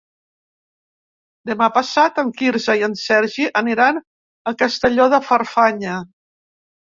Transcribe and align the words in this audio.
Demà 1.49 1.65
passat 1.75 2.21
en 2.21 2.31
Quirze 2.39 2.75
i 2.79 2.85
en 2.87 2.95
Sergi 3.01 3.45
aniran 3.63 4.01
a 4.53 4.53
Castelló 4.65 5.07
de 5.15 5.21
Farfanya. 5.27 5.99